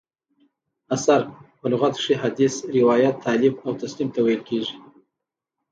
[0.95, 1.21] اثر:
[1.59, 4.75] په لغت کښي حدیث، روایت، تالیف او تصنیف ته ویل کیږي.